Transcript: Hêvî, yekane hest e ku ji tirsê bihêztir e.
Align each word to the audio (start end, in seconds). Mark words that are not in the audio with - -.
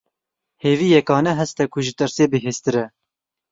Hêvî, 0.63 0.87
yekane 0.97 1.33
hest 1.39 1.57
e 1.63 1.65
ku 1.73 1.79
ji 1.85 1.93
tirsê 1.99 2.25
bihêztir 2.33 2.75
e. 2.83 2.85